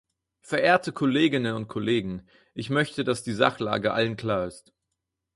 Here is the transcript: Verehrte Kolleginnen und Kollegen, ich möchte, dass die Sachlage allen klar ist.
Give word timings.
Verehrte 0.39 0.93
Kolleginnen 0.93 1.53
und 1.53 1.67
Kollegen, 1.67 2.25
ich 2.55 2.71
möchte, 2.71 3.03
dass 3.03 3.21
die 3.21 3.33
Sachlage 3.35 3.93
allen 3.93 4.15
klar 4.15 4.47
ist. 4.47 4.73